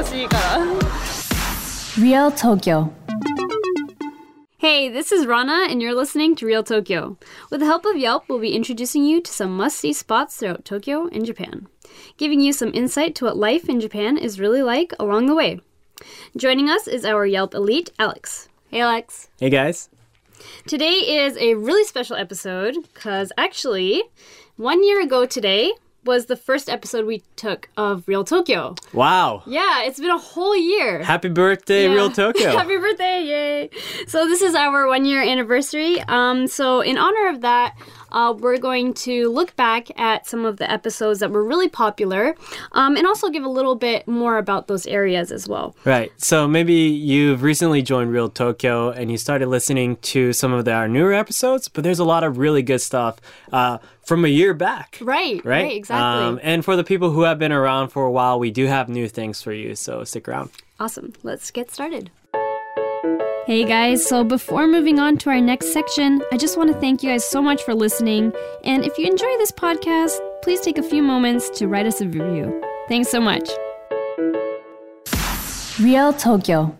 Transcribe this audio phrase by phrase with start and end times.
[0.00, 0.58] 楽しいから
[1.98, 2.90] Real Tokyo.
[4.58, 7.16] Hey, this is Rana, and you're listening to Real Tokyo.
[7.50, 10.64] With the help of Yelp, we'll be introducing you to some must see spots throughout
[10.64, 11.68] Tokyo and Japan,
[12.16, 15.60] giving you some insight to what life in Japan is really like along the way.
[16.36, 18.48] Joining us is our Yelp elite, Alex.
[18.70, 19.28] Hey, Alex.
[19.38, 19.88] Hey guys.
[20.66, 24.02] Today is a really special episode because actually,
[24.56, 25.72] one year ago today
[26.03, 28.75] was the first episode we took of Real Tokyo.
[28.93, 29.43] Wow.
[29.45, 31.03] Yeah, it's been a whole year.
[31.03, 31.93] Happy birthday, Yeah.
[31.93, 32.51] Real Tokyo.
[32.51, 33.69] Happy birthday, yay!
[34.07, 36.01] So this is our one year anniversary.
[36.07, 37.75] Um, so in honor of that,
[38.11, 42.35] uh, we're going to look back at some of the episodes that were really popular,
[42.73, 45.75] um, and also give a little bit more about those areas as well.
[45.85, 46.11] right.
[46.17, 50.71] So maybe you've recently joined Real Tokyo and you started listening to some of the,
[50.73, 53.17] our newer episodes, but there's a lot of really good stuff
[53.51, 54.97] uh, from a year back.
[55.01, 55.75] Right, right, Right?
[55.77, 56.25] exactly.
[56.27, 58.89] Um, and for the people who have been around for a while, we do have
[58.89, 60.49] new things for you, so stick around.
[60.79, 61.13] Awesome.
[61.23, 62.09] Let's get started.
[63.01, 67.01] Hey guys, so before moving on to our next section, I just want to thank
[67.01, 68.31] you guys so much for listening.
[68.63, 72.05] And if you enjoy this podcast, please take a few moments to write us a
[72.05, 72.61] review.
[72.87, 73.49] Thanks so much.
[75.79, 76.77] Real Tokyo.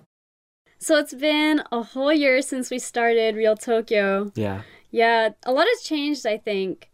[0.78, 4.32] So it's been a whole year since we started Real Tokyo.
[4.36, 4.62] Yeah.
[4.92, 6.92] Yeah, a lot has changed, I think.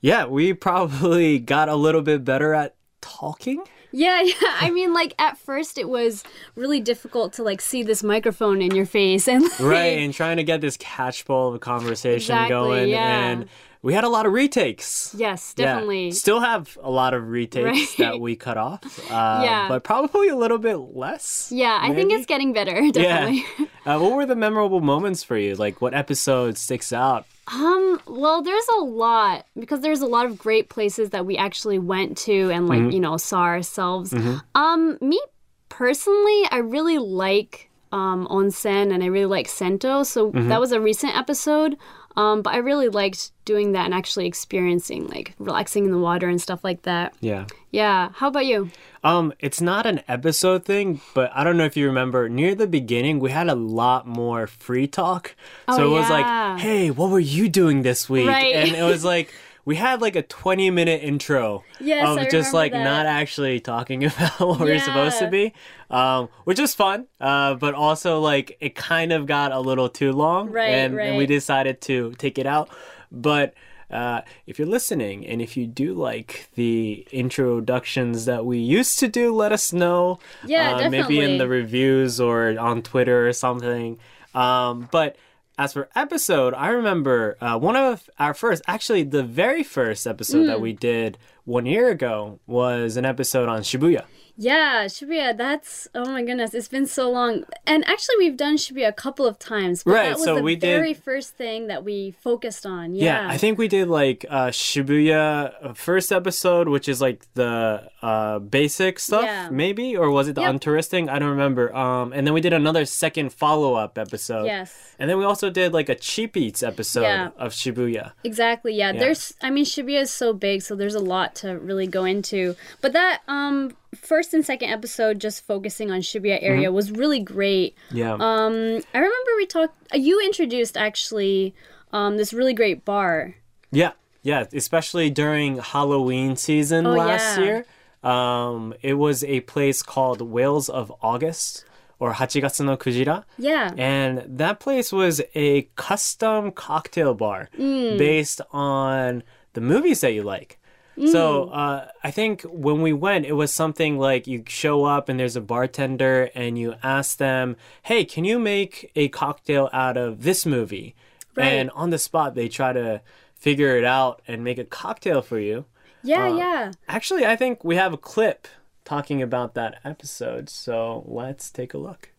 [0.00, 3.62] Yeah, we probably got a little bit better at talking.
[3.98, 4.34] Yeah, yeah.
[4.60, 6.22] I mean, like at first it was
[6.54, 10.36] really difficult to like see this microphone in your face and like, Right, and trying
[10.36, 12.88] to get this catchful of a conversation Exactly, going.
[12.90, 13.28] yeah.
[13.30, 13.48] And
[13.82, 15.14] we had a lot of retakes.
[15.16, 15.64] Yes, Yeah.
[15.66, 16.10] definitely.
[16.10, 17.88] Still have a lot of retakes Right.
[17.98, 18.82] that we cut off.
[19.10, 19.68] Uh, Yeah.
[19.68, 21.50] But probably a little bit less.
[21.52, 23.44] Yeah, I think it's getting better, definitely.
[23.58, 23.94] Yeah.
[23.94, 25.54] Uh, what were the memorable moments for you?
[25.54, 27.24] Like, what episode sticks out?
[27.52, 31.78] Um, well, there's a lot because there's a lot of great places that we actually
[31.78, 34.12] went to and like, you know, saw ourselves.
[34.54, 35.20] Um, me
[35.68, 40.02] personally, I really like um onsen and I really like sento.
[40.02, 41.76] So that was a recent episode.
[42.16, 46.28] Um, but I really liked doing that and actually experiencing like relaxing in the water
[46.28, 47.14] and stuff like that.
[47.20, 47.46] Yeah.
[47.70, 48.10] Yeah.
[48.14, 48.70] How about you?
[49.04, 52.66] Um, it's not an episode thing, but I don't know if you remember near the
[52.66, 55.34] beginning we had a lot more free talk.
[55.70, 56.14] so Oh, it was yeah.
[56.54, 58.54] like, "Hey, what were you doing this week?" Right.
[58.54, 59.32] And it was like
[59.66, 62.82] we had like a 20 minute intro Yes, of I just like that.
[62.84, 65.52] not actually talking about what we're supposed to be,
[65.90, 70.12] um, which is fun, uh, but also like it kind of got a little too
[70.12, 72.68] long, Right, and, and we decided to take it out.
[73.12, 73.54] But
[73.90, 79.08] uh, if you're listening and if you do like the introductions that we used to
[79.08, 80.18] do, let us know.
[80.44, 83.98] Yeah, uh, Maybe in the reviews or on Twitter or something.
[84.34, 85.16] Um, but
[85.58, 90.40] as for episode, I remember uh, one of our first, actually the very first episode
[90.42, 90.46] Hmm.
[90.48, 94.04] that we did one year ago was an episode on Shibuya.
[94.38, 97.44] Yeah, Shibuya, that's oh my goodness, it's been so long.
[97.66, 100.42] And actually we've done Shibuya a couple of times, but Right, that was so the
[100.42, 102.94] we did- very first thing that we focused on.
[102.94, 103.26] Yeah.
[103.28, 108.38] I think we did like uh, Shibuya uh, first episode, which is like the uh,
[108.40, 109.48] basic stuff, Yeah.
[109.50, 110.54] maybe, or was it the Yep.
[110.60, 111.08] untouristing?
[111.08, 111.74] I don't remember.
[111.74, 114.44] Um, and then we did another second follow up episode.
[114.46, 114.94] Yes.
[114.98, 117.30] And then we also did like a cheap eats episode Yeah.
[117.38, 118.12] of Shibuya.
[118.22, 118.74] Exactly.
[118.74, 118.92] Yeah.
[118.92, 122.54] There's I mean Shibuya is so big, so there's a lot to really go into.
[122.82, 127.74] But that um first and second episode just focusing on Shibuya area was really great.
[127.90, 128.12] Yeah.
[128.14, 128.54] Um
[128.94, 131.54] I remember we talked uh, you introduced actually
[131.92, 133.34] um this really great bar.
[133.72, 133.92] Yeah,
[134.22, 137.44] yeah, especially during Halloween season Oh, last yeah.
[137.44, 137.64] year.
[138.02, 141.64] Um, it was a place called Whales of August
[141.98, 143.24] or Hachigatsu no Kujira.
[143.38, 143.72] Yeah.
[143.76, 147.98] And that place was a custom cocktail bar Mm.
[147.98, 149.22] based on
[149.54, 150.58] the movies that you like.
[150.98, 151.12] Mm.
[151.12, 155.20] So uh, I think when we went, it was something like you show up and
[155.20, 160.22] there's a bartender and you ask them, "Hey, can you make a cocktail out of
[160.22, 160.94] this movie?"
[161.34, 161.46] Right.
[161.46, 163.02] And on the spot, they try to
[163.34, 165.66] figure it out and make a cocktail for you.
[166.02, 166.72] yeah, yeah.
[166.88, 168.48] Actually, I think we have a clip
[168.84, 172.10] talking about that episode, so let's take a look.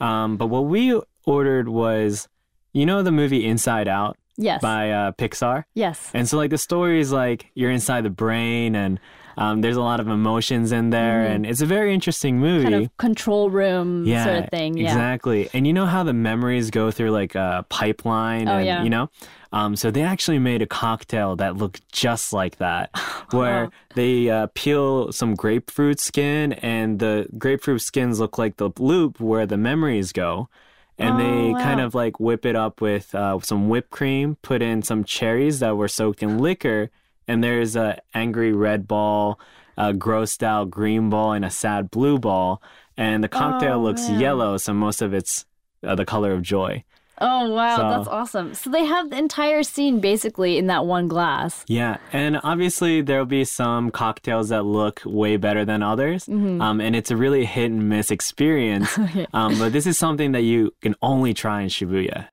[0.00, 2.28] Um, but what we ordered was,
[2.72, 4.60] you know, the movie Inside Out Yes.
[4.62, 5.64] by uh, Pixar.
[5.74, 6.10] Yes.
[6.14, 9.00] And so, like, the story is like you're inside the brain, and
[9.38, 12.64] um, there's a lot of emotions in there, and it's a very interesting movie.
[12.64, 14.76] Kind of control room yeah, sort of thing.
[14.78, 14.86] Yeah.
[14.88, 15.50] exactly.
[15.52, 18.82] And you know how the memories go through like a pipeline, Oh, and yeah.
[18.82, 19.10] you know,
[19.52, 22.90] um, so they actually made a cocktail that looked just like that,
[23.30, 29.20] where they uh, peel some grapefruit skin, and the grapefruit skins look like the loop
[29.20, 30.48] where the memories go.
[30.98, 31.60] And they Oh, wow.
[31.62, 35.60] kind of like whip it up with uh, some whipped cream, put in some cherries
[35.60, 36.90] that were soaked in liquor,
[37.28, 39.38] and there's a angry red ball,
[39.76, 42.62] a grossed out green ball, and a sad blue ball,
[42.96, 44.20] and the cocktail Oh, looks man.
[44.20, 45.44] yellow, so most of it's
[45.82, 46.82] uh, the color of joy.
[47.18, 48.54] Oh wow, So- that's awesome.
[48.54, 51.64] So they have the entire scene basically in that one glass.
[51.66, 56.94] Yeah, and obviously there'll be some cocktails that look way better than others, um, and
[56.94, 58.98] it's a really hit and miss experience.
[59.32, 62.28] um, but this is something that you can only try in Shibuya.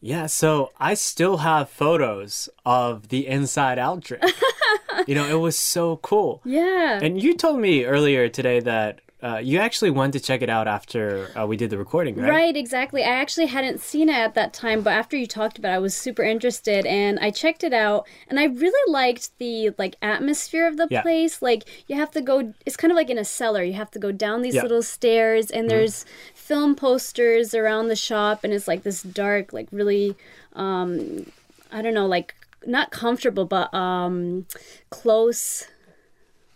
[0.00, 4.22] Yeah, so I still have photos of the Inside Out drink.
[5.08, 6.40] you know, it was so cool.
[6.44, 7.00] Yeah.
[7.02, 10.68] And you told me earlier today that uh, you actually went to check it out
[10.68, 12.28] after uh, we did the recording, right?
[12.30, 13.02] Right, exactly.
[13.02, 15.78] I actually hadn't seen it at that time, but after you talked about it, I
[15.80, 20.68] was super interested and I checked it out and I really liked the like atmosphere
[20.68, 21.02] of the Yeah.
[21.02, 21.42] place.
[21.42, 23.64] Like you have to go it's kind of like in a cellar.
[23.64, 24.60] You have to go down these Yeah.
[24.60, 24.68] Mm-hmm.
[24.68, 26.04] little stairs and there's
[26.34, 30.14] film posters around the shop and it's like this dark, like really
[30.52, 31.26] um
[31.72, 32.34] I don't know, like
[32.66, 34.46] not comfortable but um
[34.90, 35.66] close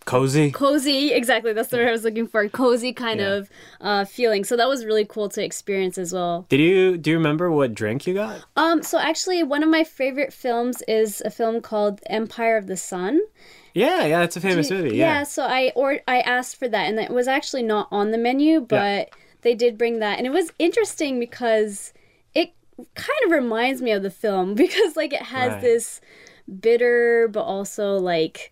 [0.05, 0.51] Cozy.
[0.51, 3.33] cozy exactly that's what i was looking for cozy kind Yeah.
[3.33, 3.49] of
[3.81, 7.17] uh feeling so that was really cool to experience as well Did you do you
[7.17, 8.43] remember what drink you got?
[8.57, 12.77] um so actually one of my favorite films is a film called empire of the
[12.77, 13.21] sun
[13.73, 14.97] Yeah, yeah, it's a famous movie.
[14.97, 15.19] Yeah.
[15.19, 15.23] yeah.
[15.23, 18.59] so i or i asked for that and it was actually not on the menu
[18.61, 19.09] but
[19.41, 21.93] they did bring that and it was interesting because
[22.35, 22.53] it
[22.95, 25.61] kind of reminds me of the film because like it has Right.
[25.61, 26.01] this
[26.59, 28.51] bitter but also like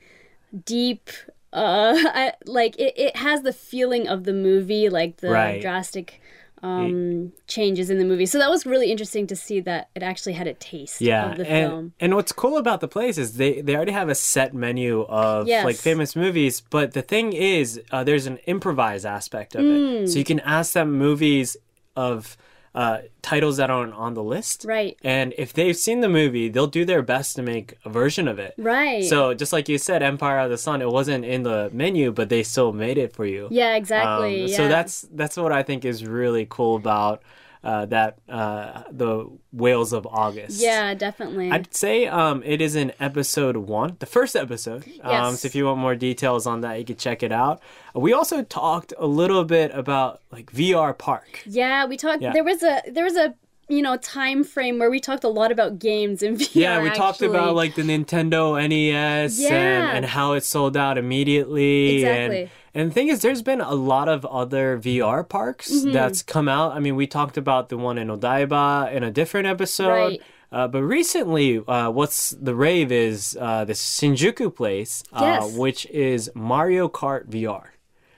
[0.66, 1.10] deep
[1.54, 5.62] uh I, like it, it has the feeling of the movie like the Right.
[5.62, 6.22] drastic
[6.64, 10.34] um changes in the movie so that was really interesting to see that it actually
[10.34, 13.38] had a taste Yeah, of the and film and what's cool about the place is
[13.38, 15.66] they they already have a set menu of Yes.
[15.66, 20.04] like famous movies, but the thing is, uh, there's an improvised aspect of Mm.
[20.04, 21.58] it, so you can ask them movies
[21.96, 22.38] of
[22.74, 26.68] uh, titles that aren't on the list, right and if they've seen the movie, they'll
[26.68, 28.54] do their best to make a version of it.
[28.58, 32.12] right So just like you said, Empire of the Sun, it wasn't in the menu,
[32.14, 33.48] but they still made it for you.
[33.52, 34.58] yeah exactly Um, yeah.
[34.58, 37.22] So that's that's what I think is really cool about
[37.64, 40.62] uh, that uh, the Whales of August.
[40.62, 44.84] yeah definitely I'd say um, it is in episode one, the first episode.
[45.04, 45.42] Um, Yes.
[45.42, 47.62] so if you want more details on that, you can check it out.
[47.94, 51.44] We also talked a little bit about like VR Park.
[51.46, 52.22] Yeah, we talked.
[52.22, 52.34] Yeah.
[52.34, 53.36] There was a there was a
[53.70, 56.50] you know time frame where we talked a lot about games and VR.
[56.56, 59.50] Yeah, we talked about like the Nintendo NES Yeah.
[59.54, 61.98] and, and how it sold out immediately.
[61.98, 62.42] Exactly.
[62.44, 65.92] And, and the thing is, there's been a lot of other VR parks Mm-hmm.
[65.92, 66.74] that's come out.
[66.74, 69.90] I mean, we talked about the one in Odaiba in a different episode.
[69.90, 70.22] Right.
[70.52, 75.56] Uh, but recently, uh, what's the rave is uh, the Shinjuku place, uh, Yes.
[75.56, 77.68] which is Mario Kart VR.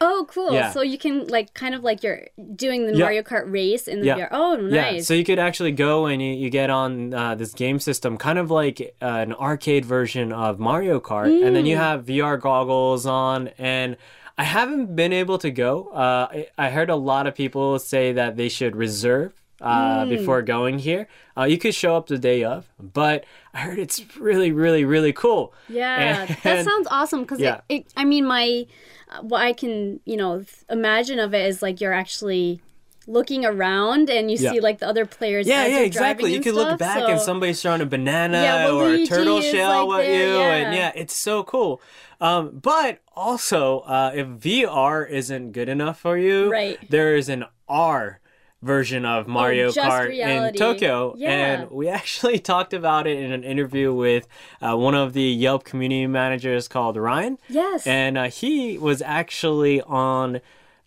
[0.04, 0.54] Oh, cool!
[0.54, 0.72] Yeah.
[0.72, 3.06] So you can like kind of like you're doing the Yeah.
[3.06, 4.18] Mario Kart race in the Yeah.
[4.18, 4.28] VR.
[4.32, 4.94] Oh, nice!
[4.96, 8.18] Yeah, so you could actually go and you, you get on uh, this game system,
[8.18, 11.80] kind of like uh, an arcade version of Mario Kart, and then you Mm.
[11.80, 13.50] have VR goggles on.
[13.58, 13.98] And
[14.38, 15.88] I haven't been able to go.
[15.94, 19.34] Uh, I, I heard a lot of people say that they should reserve.
[19.64, 20.10] Uh, Mm.
[20.10, 21.08] Before going here,
[21.38, 23.24] uh, you could show up the day of, but
[23.54, 25.54] I heard it's really, really, really cool.
[25.70, 27.22] yeah, that sounds awesome.
[27.22, 27.62] Because Yeah.
[27.70, 28.66] it, it, I mean, my
[29.22, 32.62] what I can you know imagine of it is like you're actually
[33.08, 34.52] looking around and you Yeah.
[34.52, 35.46] see like the other players.
[35.48, 36.30] Yeah, yeah, exactly.
[36.32, 39.42] You and could look back so- and somebody's throwing a banana Yeah, or a turtle
[39.42, 40.80] shell like, at there, you, and yeah.
[40.88, 41.82] yeah, it's so cool.
[42.22, 46.80] Um, but also, uh, if VR isn't good enough for you, Right.
[46.90, 48.20] There is an R
[48.64, 50.54] version of Mario just Kart in.
[50.54, 51.30] Tokyo, Yeah.
[51.32, 54.28] and we actually talked about it in an interview with
[54.62, 57.38] uh, one of the Yelp community managers called Ryan.
[57.50, 57.86] Yes.
[57.86, 60.40] And uh, he was actually on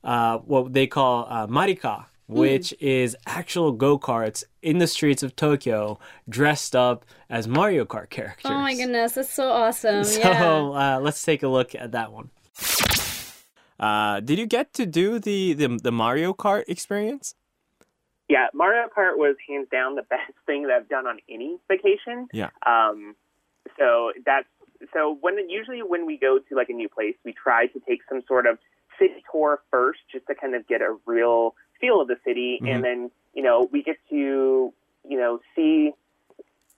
[0.03, 2.35] uh, what they call uh, MariCar, Hmm.
[2.41, 8.11] which is actual go karts in the streets of Tokyo, dressed up as Mario Kart
[8.11, 8.51] characters.
[8.51, 10.03] oh my goodness, that's so awesome.
[10.15, 10.97] So yeah.
[10.97, 12.31] uh, let's take a look at that one.
[13.79, 17.35] Uh, did you get to do the, the the Mario Kart experience?
[18.29, 22.29] Yeah, Mario Kart was hands down the best thing that I've done on any vacation.
[22.33, 22.51] Yeah.
[22.67, 23.15] Um,
[23.79, 24.47] so that's
[24.93, 28.01] so when usually when we go to like a new place, we try to take
[28.09, 28.59] some sort of
[28.99, 32.75] city tour first, just to kind of get a real feel of the city, Mhm.
[32.75, 34.73] and then you know we get to
[35.09, 35.93] you know see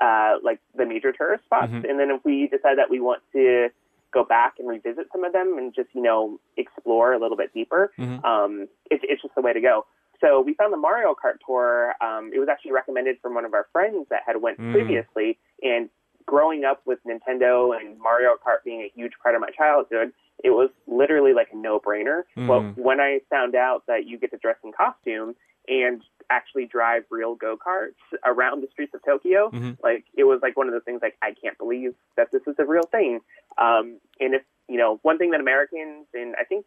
[0.00, 1.88] uh, like the major tourist spots, Mhm.
[1.90, 3.68] and then if we decide that we want to
[4.12, 7.52] go back and revisit some of them and just you know explore a little bit
[7.52, 8.24] deeper, Mhm.
[8.24, 9.84] um, it, it's just the way to go.
[10.20, 11.94] So we found the Mario Kart tour.
[12.00, 14.72] Um, it was actually recommended from one of our friends that had went Mm.
[14.72, 15.38] previously.
[15.62, 15.88] And
[16.26, 20.12] growing up with Nintendo and Mario Kart being a huge part of my childhood,
[20.44, 22.24] it was literally like a no-brainer.
[22.36, 22.46] Mm.
[22.48, 25.34] But when I found out that you get to dress in costume,
[25.70, 27.92] and actually drive real go karts
[28.24, 29.50] around the streets of Tokyo.
[29.50, 29.76] Mhm.
[29.82, 32.54] Like it was like one of those things like I can't believe that this is
[32.58, 33.20] a real thing.
[33.58, 36.64] Um, and if you know one thing that Americans and I think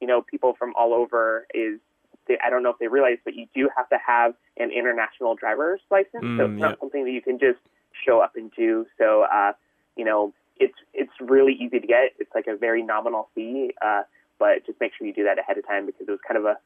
[0.00, 1.78] you know people from all over is
[2.28, 5.34] they, I don't know if they realize, but you do have to have an international
[5.34, 6.12] driver's license.
[6.12, 6.68] so Mm, it's yeah.
[6.68, 7.58] not something that you can just
[8.04, 8.86] show up and do.
[8.98, 9.52] So uh,
[9.96, 12.12] you know it's it's really easy to get.
[12.18, 13.72] It's like a very nominal fee.
[13.84, 14.02] Uh,
[14.38, 16.44] but just make sure you do that ahead of time because it was kind of
[16.44, 16.56] a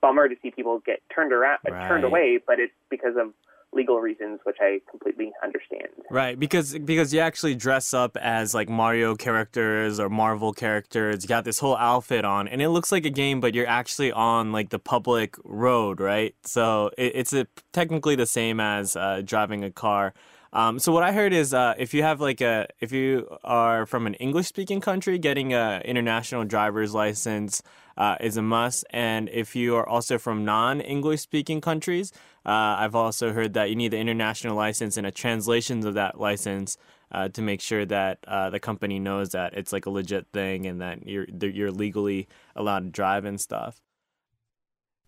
[0.00, 2.38] bummer to see people get turned around, uh, turned away.
[2.44, 3.32] But it's because of
[3.76, 5.88] legal reasons, which I completely understand.
[6.10, 11.22] Right, because because you actually dress up as like Mario characters or Marvel characters.
[11.22, 14.10] You got this whole outfit on, and it looks like a game, but you're actually
[14.10, 16.34] on like the public road, right?
[16.44, 20.14] So it, it's a, technically the same as uh, driving a car.
[20.56, 23.84] Um, so what I heard is uh, if you have like a if you are
[23.84, 27.62] from an English speaking country, getting a international driver's license
[27.98, 28.82] uh, is a must.
[28.88, 32.10] And if you are also from non English speaking countries,
[32.46, 36.18] uh, I've also heard that you need the international license and a translation of that
[36.18, 36.78] license
[37.12, 40.64] uh, to make sure that uh, the company knows that it's like a legit thing
[40.64, 43.82] and that you're you're legally allowed to drive and stuff.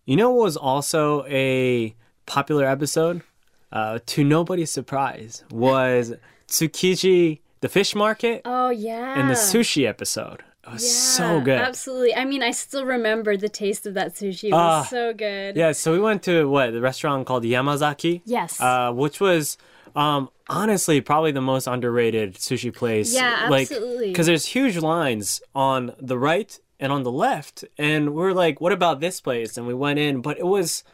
[0.05, 3.23] You know what was also a popular episode?
[3.70, 6.14] Uh, to nobody's surprise, was
[6.48, 9.18] Tsukiji, the fish market, Oh yeah.
[9.20, 10.42] and the sushi episode.
[10.66, 11.58] It was so good.
[11.60, 12.14] Absolutely.
[12.14, 14.44] I mean, I still remember the taste of that sushi.
[14.48, 15.56] It was Ah, so good.
[15.56, 18.20] Yeah, so we went to what the restaurant called Yamazaki.
[18.26, 18.60] Yes.
[18.60, 19.56] Uh, which was
[19.96, 23.14] um honestly probably the most underrated sushi place.
[23.14, 24.08] Yeah, like, absolutely.
[24.08, 28.72] Because there's huge lines on the right and on the left, and we're like, what
[28.72, 29.56] about this place?
[29.56, 30.84] And we went in, but it was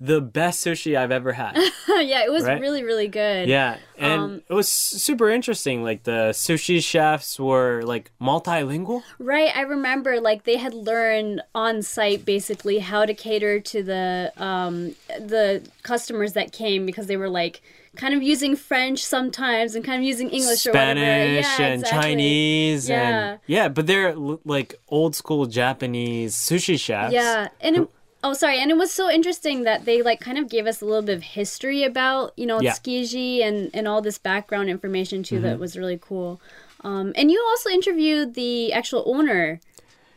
[0.00, 1.56] the best sushi I've ever had.
[1.88, 2.60] yeah, it was Right?
[2.60, 3.48] really, really good.
[3.48, 5.82] Yeah, and Um, it was super interesting.
[5.84, 9.02] Like the sushi chefs were like multilingual.
[9.18, 9.50] Right.
[9.56, 14.94] I remember like they had learned on site basically how to cater to the um
[15.18, 17.62] the customers that came because they were like
[17.96, 20.98] kind of using French sometimes and kind of using English or whatever.
[21.00, 22.02] Spanish Yeah, and exactly.
[22.02, 22.98] Chinese Yeah.
[23.30, 27.12] and yeah, but they're like old school Japanese sushi chefs.
[27.14, 27.88] Yeah, and it,
[28.24, 30.84] oh, sorry, and it was so interesting that they like kind of gave us a
[30.86, 32.72] little bit of history about you know Yeah.
[32.72, 35.36] Tsukiji and and all this background information too.
[35.36, 35.44] Mm-hmm.
[35.44, 36.40] That was really cool.
[36.82, 39.60] Um, and you also interviewed the actual owner.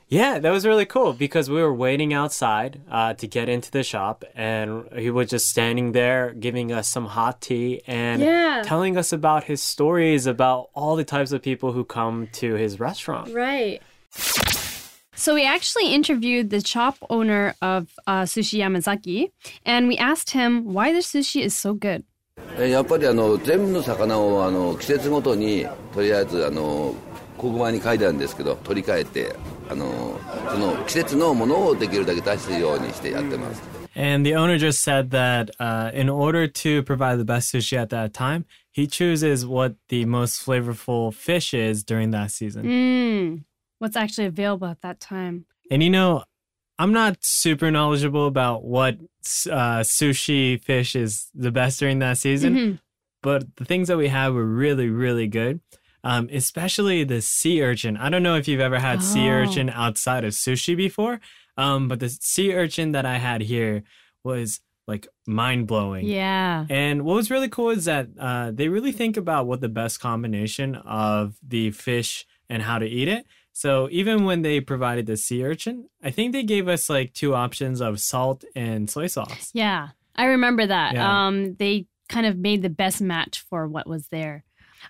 [0.10, 3.84] Yeah, that was really cool because we were waiting outside uh, to get into the
[3.84, 8.64] shop, and he was just standing there giving us some hot tea and Yeah.
[8.66, 12.80] telling us about his stories about all the types of people who come to his
[12.80, 13.34] restaurant.
[13.34, 13.82] Right.
[15.17, 19.31] So we actually interviewed the shop owner of uh, Sushi Yamazaki,
[19.67, 22.05] and we asked him why the sushi is so good.
[22.59, 26.95] えやっぱりあの全部の魚をあの季節ごとにとりあえずあの
[27.39, 29.37] 黒板に書いてあるんですけど取り替えて
[29.69, 30.19] あの
[30.51, 33.63] その季節のものをできるだけ出すようにしてやってます。
[33.95, 37.91] And the owner just said that uh, in order to provide the best sushi at
[37.91, 42.65] that time, he chooses what the most flavorful fish is during that season.
[42.65, 43.45] Mm,
[43.80, 45.46] what's actually available at that time?
[45.72, 46.24] And you know,
[46.80, 48.96] I'm not super knowledgeable about what
[49.50, 52.80] uh, sushi fish is the best during that season, Mhm.
[53.24, 55.60] but the things that we had were really, really good.
[56.04, 57.98] Um, especially the sea urchin.
[57.98, 59.42] I don't know if you've ever had sea Oh.
[59.42, 61.20] urchin outside of sushi before,
[61.58, 63.84] um, but the sea urchin that I had here
[64.24, 66.06] was like mind blowing.
[66.06, 66.66] Yeah.
[66.70, 70.00] And what was really cool is that uh, they really think about what the best
[70.00, 73.26] combination of the fish and how to eat it.
[73.58, 77.34] So even when they provided the sea urchin, I think they gave us like two
[77.34, 79.50] options of salt and soy sauce.
[79.52, 79.88] Yeah.
[80.16, 80.94] I remember that.
[80.94, 81.26] Yeah.
[81.26, 84.44] Um, they kind of made the best match for what was there.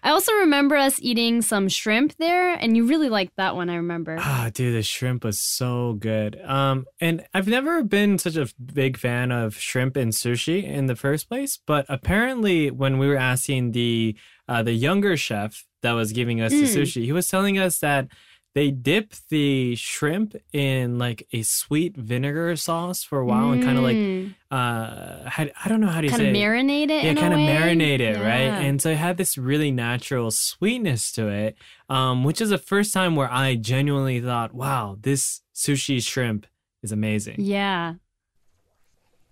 [0.04, 3.76] I also remember us eating some shrimp there, and you really liked that one, I
[3.76, 4.18] remember.
[4.20, 6.38] Ah, dude, the shrimp was so good.
[6.44, 10.96] Um, and I've never been such a big fan of shrimp in sushi in the
[10.98, 14.18] first place, but apparently when we were asking the
[14.50, 16.76] uh, the younger chef that was giving us the Mm.
[16.78, 18.08] sushi, he was telling us that
[18.56, 23.78] they dip the shrimp in like a sweet vinegar sauce for a while and kind
[23.78, 24.34] of like Mm.
[24.50, 26.40] uh, how, I don't know how do you kind say of it?
[26.40, 27.04] marinate it.
[27.04, 28.50] yeah, kind of marinate it, right?
[28.66, 31.56] And so it had this really natural sweetness to it,
[31.88, 36.48] um, which is the first time where I genuinely thought, wow, this sushi shrimp
[36.82, 37.36] is amazing.
[37.40, 37.96] yeah.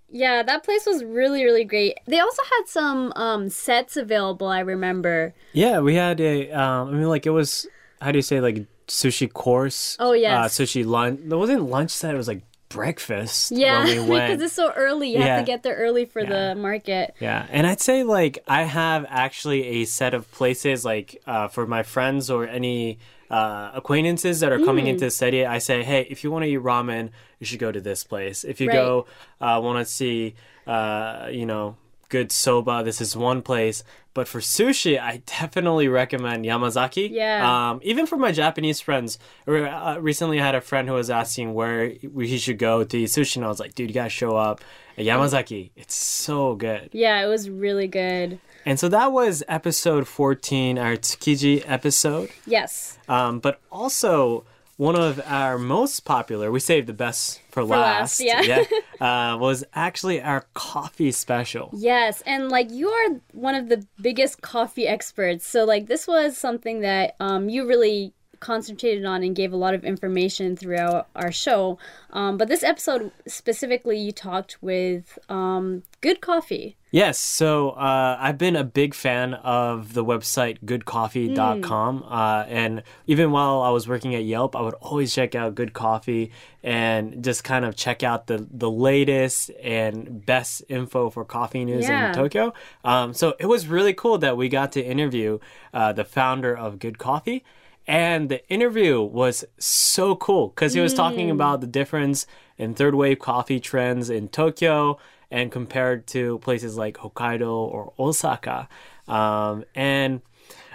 [0.08, 2.00] Yeah, that place was really, really great.
[2.08, 4.48] They also had some um, sets available.
[4.48, 5.34] I remember.
[5.52, 7.68] Yeah, we had a, um, I mean, like it was,
[8.00, 9.98] how do you say, like sushi course?
[10.00, 11.20] Oh, yeah, Uh, sushi lunch.
[11.22, 15.10] It wasn't lunch set, it was like breakfast Yeah, we because it's so early.
[15.10, 15.36] You Yeah.
[15.36, 16.50] have to get there early for Yeah.
[16.54, 17.16] the market.
[17.20, 21.66] Yeah, and I'd say like I have actually a set of places like uh, for
[21.68, 23.00] my friends or any
[23.30, 26.50] uh, acquaintances that are coming into the city, I say, hey, if you want to
[26.50, 28.44] eat ramen, you should go to this place.
[28.44, 28.74] If you Right.
[28.76, 29.06] go
[29.42, 30.36] uh, want to see,
[30.68, 31.76] uh, you know,
[32.10, 33.84] good soba, this is one place.
[34.14, 37.10] But for sushi, I definitely recommend Yamazaki.
[37.12, 37.70] Yeah.
[37.70, 41.54] Um, even for my Japanese friends, uh, recently I had a friend who was asking
[41.54, 44.38] where he should go to eat sushi, and I was like, dude, you gotta show
[44.38, 44.62] up
[44.98, 45.72] at Yamazaki.
[45.76, 46.90] It's so good.
[46.94, 48.40] Yeah, it was really good.
[48.66, 52.30] And so that was episode 14, our Tsukiji episode.
[52.48, 52.98] Yes.
[53.08, 54.46] Um, but also
[54.78, 58.64] one of our most popular, we saved the best for, last, yeah.
[59.00, 61.70] uh, was actually our coffee special.
[61.74, 65.48] Yes, and like you are one of the biggest coffee experts.
[65.48, 68.14] So like this was something that um, you really
[68.46, 71.80] concentrated on and gave a lot of information throughout our show.
[72.12, 76.78] Um, but this episode specifically, you talked with um, Good Coffee.
[76.92, 82.04] Yes, so uh, I've been a big fan of the website goodcoffee.com.
[82.08, 85.74] Uh, and even while I was working at Yelp, I would always check out Good
[85.74, 86.32] Coffee
[86.64, 91.86] and just kind of check out the, the latest and best info for coffee news
[91.88, 92.10] Yeah.
[92.10, 92.54] in Tokyo.
[92.86, 95.40] Um, so it was really cool that we got to interview
[95.74, 97.44] uh, the founder of Good Coffee.
[97.88, 102.26] And the interview was so cool because he was talking about the difference
[102.58, 104.98] in third wave coffee trends in Tokyo
[105.30, 108.68] and compared to places like Hokkaido or Osaka.
[109.08, 110.22] Um, and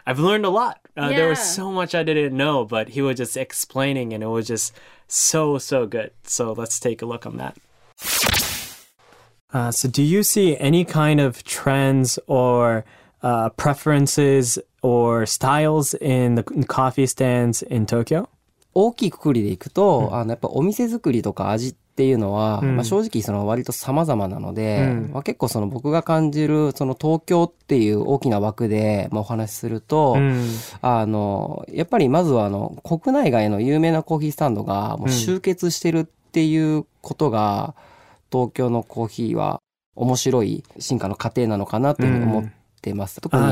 [0.07, 0.81] I've learned a lot.
[0.97, 4.29] Uh, There was so much I didn't know, but he was just explaining and it
[4.29, 4.73] was just
[5.09, 6.13] so, so good.
[6.25, 7.57] So let's take a look on that.
[9.53, 12.85] Uh, so, do you see any kind of trends or
[13.23, 18.29] uh, preferences or styles in the coffee stands in Tokyo?
[18.73, 22.77] 大きいくくりでいくと、あの、やっぱお店作りとか味っていうのは、うん。
[22.77, 25.11] まあ、正直その割と様々なので、うん。
[25.13, 30.47] まあ、結構その僕が感じるその東京っていう大きな枠で、まあ、お話しすると、うん。
[30.83, 37.75] あの、やっぱりまずはあの、国内外の有名なコーヒースタンドがもう集結してるっていうことが、
[38.31, 39.61] 東京のコーヒーは
[39.97, 42.60] 面白い進化の過程なのかなっていうふうに思って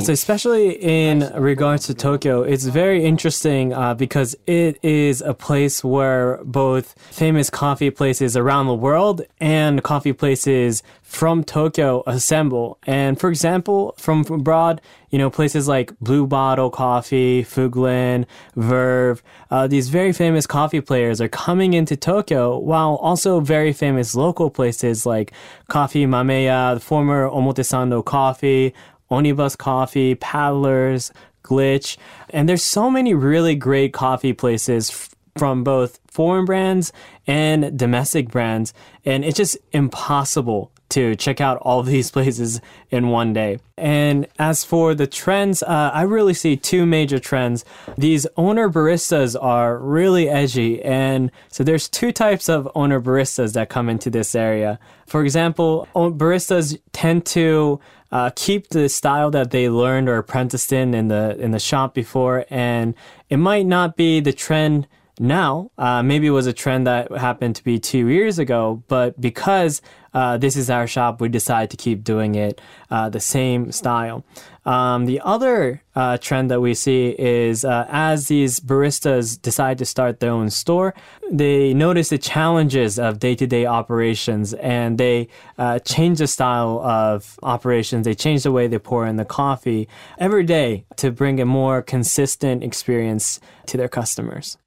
[0.01, 5.85] so especially in regards to Tokyo, it's very interesting uh, because it is a place
[5.85, 12.79] where both famous coffee places around the world and coffee places from Tokyo assemble.
[12.87, 19.67] And for example, from abroad, you know, places like Blue Bottle Coffee, Fuglen, Verve, uh,
[19.67, 25.07] these very famous coffee players are coming into Tokyo, while also very famous local places
[25.07, 25.33] like
[25.69, 28.75] Coffee Mameya, the former Omotesando Coffee,
[29.11, 31.97] Onibus Coffee, Paddlers, Glitch,
[32.31, 36.92] and there's so many really great coffee places f- from both foreign brands
[37.27, 43.33] and domestic brands, and it's just impossible to check out all these places in one
[43.33, 43.59] day.
[43.77, 47.64] And as for the trends, uh, I really see two major trends.
[47.97, 53.68] These owner baristas are really edgy, and so there's two types of owner baristas that
[53.68, 54.79] come into this area.
[55.07, 60.94] For example, baristas tend to uh, keep the style that they learned or apprenticed in
[60.94, 62.94] in the in the shop before, and
[63.29, 64.87] it might not be the trend
[65.21, 65.71] now.
[65.77, 69.83] Uh, maybe it was a trend that happened to be two years ago, but because
[70.14, 74.25] uh, this is our shop, we decided to keep doing it uh, the same style.
[74.68, 79.87] Um, the other uh, trend that we see is uh, as these baristas decide to
[79.87, 80.94] start their own store,
[81.31, 86.81] they notice the challenges of day to day operations and they uh, change the style
[86.81, 88.04] of operations.
[88.04, 91.81] They change the way they pour in the coffee every day to bring a more
[91.81, 94.59] consistent experience to their customers.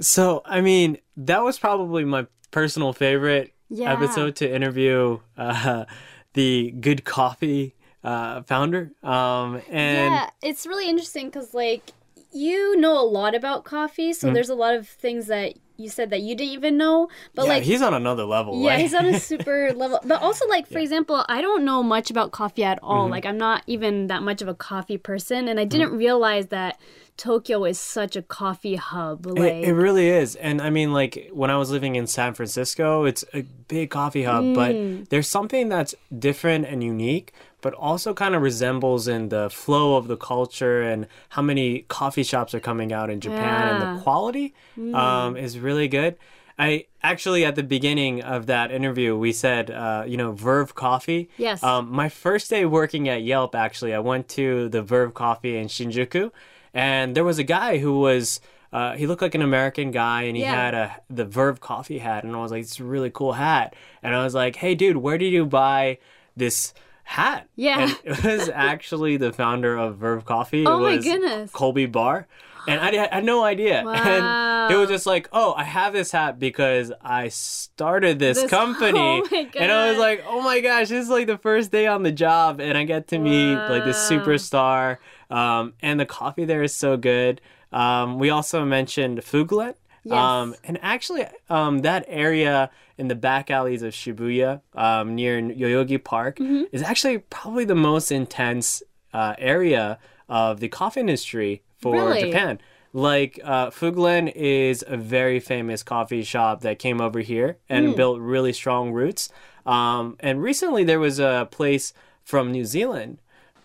[0.00, 3.90] So, I mean, that was probably my personal favorite Yeah.
[3.94, 5.86] episode to interview uh,
[6.34, 7.74] the Good Coffee
[8.04, 8.92] uh, founder.
[9.02, 11.92] Um, and yeah, it's really interesting because like
[12.32, 16.10] you know a lot about coffee, so there's a lot of things that you said
[16.10, 17.08] that you didn't even know.
[17.34, 18.62] But yeah, like he's on another level.
[18.62, 18.80] Yeah, right?
[18.80, 20.00] he's on a super level.
[20.04, 23.04] But also, like, for example, I don't know much about coffee at all.
[23.04, 23.12] Mm-hmm.
[23.12, 25.48] Like, I'm not even that much of a coffee person.
[25.48, 26.78] And I didn't realize that
[27.16, 29.26] Tokyo is such a coffee hub.
[29.26, 30.36] Like, It, it really is.
[30.36, 34.24] And I mean, like, when I was living in San Francisco, it's a big coffee
[34.24, 34.54] hub, Mm.
[34.54, 39.96] but there's something that's different and unique, but also kind of resembles in the flow
[39.96, 43.88] of the culture and how many coffee shops are coming out in Japan and Yeah.
[43.88, 43.96] Mm.
[43.96, 44.54] the quality
[44.94, 46.16] um, is really good.
[46.58, 51.30] I actually, at the beginning of that interview, we said, uh, you know, Verve Coffee.
[51.38, 51.62] Yes.
[51.62, 55.68] Um, my first day working at Yelp, actually, I went to the Verve Coffee in
[55.68, 56.30] Shinjuku,
[56.74, 58.40] and there was a guy who was.
[58.72, 60.54] Uh, he looked like an American guy, and he Yeah.
[60.54, 63.74] had a the Verve coffee hat, and I was like, "It's a really cool hat."
[64.02, 65.98] And I was like, "Hey, dude, where did you buy
[66.36, 66.72] this
[67.04, 67.48] hat.
[67.56, 67.80] Yeah.
[67.80, 70.66] And it was actually the founder of Verve Coffee.
[70.66, 71.50] Oh it my goodness.
[71.52, 72.26] Colby Barr.
[72.68, 73.80] And I, I had no idea.
[73.84, 78.50] And it was just like, oh, I have this hat because I started this, This-
[78.58, 78.98] company.
[79.00, 81.88] oh my and I was like, oh my gosh, this is like the first day
[81.88, 82.60] on the job.
[82.60, 84.98] And I get to meet like this superstar.
[85.28, 87.40] Um, and the coffee there is so good.
[87.72, 89.74] Um, we also mentioned Fuglen.
[90.04, 90.18] Yes.
[90.18, 96.02] Um, and actually, um, that area in the back alleys of Shibuya, um, near Yoyogi
[96.02, 96.64] Park, Mm-hmm.
[96.72, 102.20] is actually probably the most intense uh, area of the coffee industry for Really?
[102.20, 102.58] Japan.
[102.92, 107.94] Like uh, Fuglen is a very famous coffee shop that came over here and Hmm.
[107.94, 109.30] built really strong roots.
[109.64, 113.18] Um, and recently, there was a place from New Zealand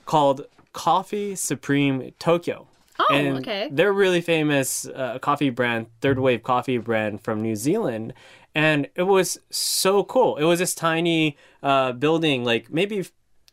[0.06, 2.68] called Coffee Supreme Tokyo.
[3.00, 3.70] Oh, and okay.
[3.72, 8.14] They're a really famous uh, coffee brand, third wave coffee brand from New Zealand.
[8.56, 10.38] And it was so cool.
[10.38, 13.06] It was this tiny uh, building, like maybe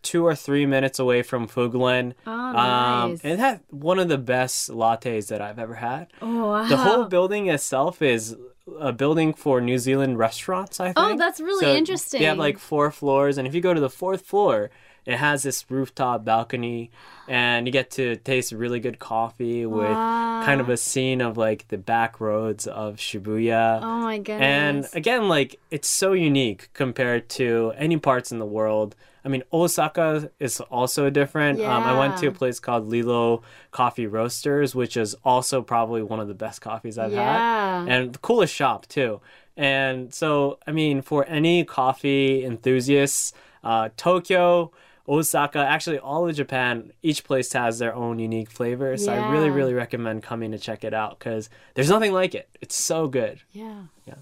[0.02, 2.12] two or three minutes away from Fuglen.
[2.26, 3.20] Oh, nice.
[3.22, 6.08] and it had one of the best lattes that I've ever had.
[6.22, 6.64] Oh, wow.
[6.66, 8.36] The whole building itself is
[8.78, 10.96] a building for New Zealand restaurants, I think.
[10.98, 12.20] Oh, that's really So interesting.
[12.20, 14.70] They have like four floors, and if you go to the fourth floor,
[15.06, 16.90] it has this rooftop balcony,
[17.28, 19.96] and you get to taste really good coffee with
[20.44, 23.80] kind of a scene of like the back roads of Shibuya.
[23.82, 24.40] Oh my goodness.
[24.40, 28.94] And again, like it's so unique compared to any parts in the world.
[29.26, 31.58] I mean, Osaka is also different.
[31.62, 36.20] Um, I went to a place called Lilo Coffee Roasters, which is also probably one
[36.20, 37.84] of the best coffees I've Yeah.
[37.86, 39.22] had, and the coolest shop too.
[39.56, 44.72] And so, I mean, for any coffee enthusiasts, uh, Tokyo,
[45.08, 49.04] Osaka, actually all of Japan, each place has their own unique flavors.
[49.04, 52.48] So I really, really recommend coming to check it out because there's nothing like it.
[52.62, 53.40] It's so good.
[53.52, 53.82] Yeah.
[54.06, 54.14] Yeah.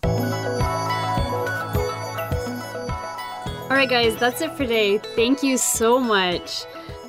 [3.71, 4.99] All right, guys, that's it for today.
[4.99, 6.65] Thank you so much.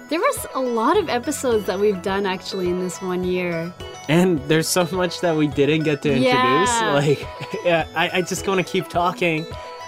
[0.10, 3.74] There was a lot of episodes that we've done actually in this one year.
[4.08, 6.34] And there's so much that we didn't get to introduce.
[6.34, 6.92] Yeah.
[6.94, 7.28] Like,
[7.66, 9.46] yeah, I, I just want to keep talking.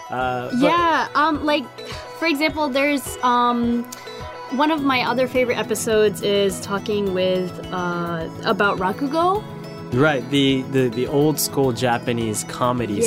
[0.10, 1.64] Uh, but- yeah, um, like
[2.20, 3.84] for example, there's um,
[4.52, 9.44] one of my other favorite episodes is talking with uh, about rakugo.
[9.94, 13.04] Right, the, the, the old school Japanese comedy Yeah,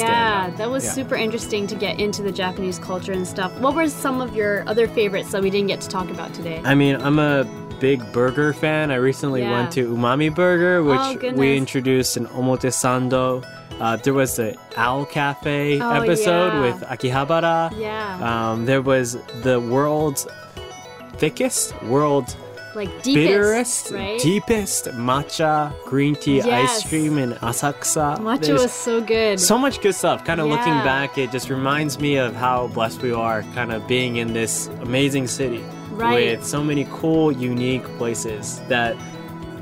[0.47, 0.59] stand-up.
[0.59, 0.93] that was Yeah.
[0.93, 3.53] super interesting to get into the Japanese culture and stuff.
[3.61, 6.63] What were some of your other favorites that we didn't get to talk about today?
[6.65, 7.45] I mean, I'm a
[7.79, 8.91] big burger fan.
[8.91, 9.53] I recently Yeah.
[9.53, 13.45] went to Umami Burger, which Oh, we introduced in Omotesando.
[13.81, 16.61] Uh, there was the Owl Cafe Oh, episode yeah.
[16.61, 17.73] with Akihabara.
[17.79, 20.27] yeah, Um, there was the world's
[21.19, 22.37] thickest, world's
[22.75, 24.21] like deepest, bitterest, right?
[24.21, 26.49] deepest matcha green tea Yes.
[26.83, 28.19] ice cream in Asakusa.
[28.21, 29.41] Matcha There's was so good.
[29.41, 30.25] so much good stuff.
[30.25, 33.87] Kind of looking back, it just reminds me of how blessed we are, kind of
[33.89, 36.37] being in this amazing city Right.
[36.39, 38.95] with so many cool, unique places that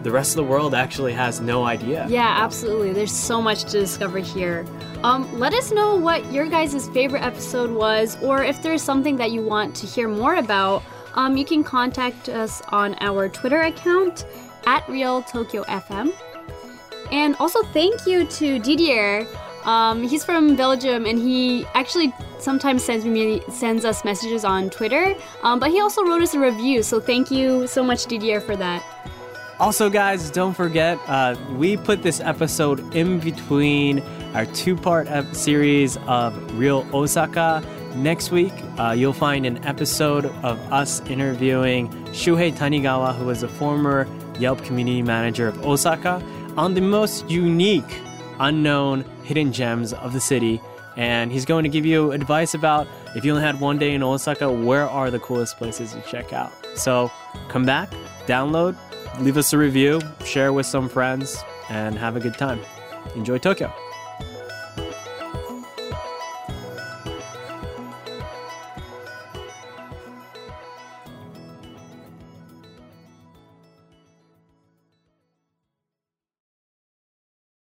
[0.06, 2.06] the rest of the world actually has no idea.
[2.08, 2.92] Yeah, absolutely.
[2.92, 4.64] There's so much to discover here.
[5.02, 9.32] Um, let us know what your guys' favorite episode was, or if there's something that
[9.32, 10.84] you want to hear more about.
[11.14, 14.26] Um, you can contact us on our Twitter account
[14.66, 16.12] at Real Tokyo FM.
[17.10, 19.26] And also, thank you to Didier.
[19.64, 25.16] Um, he's from Belgium, and he actually sometimes sends me sends us messages on Twitter.
[25.42, 28.54] Um, but he also wrote us a review, so thank you so much, Didier, for
[28.54, 28.84] that.
[29.58, 34.00] Also, guys, don't forget, uh, we put this episode in between
[34.34, 37.62] our two part series of Real Osaka.
[37.94, 43.48] Next week, uh, you'll find an episode of us interviewing Shuhei Tanigawa, who was a
[43.48, 44.06] former
[44.38, 46.22] Yelp community manager of Osaka,
[46.58, 48.02] on the most unique,
[48.38, 50.60] unknown hidden gems of the city.
[50.98, 54.02] And he's going to give you advice about if you only had one day in
[54.02, 56.52] Osaka, where are the coolest places to check out?
[56.74, 57.10] So
[57.48, 57.90] come back,
[58.26, 58.76] download,
[59.20, 62.60] leave us a review, share with some friends, and have a good time.
[63.14, 63.72] Enjoy Tokyo.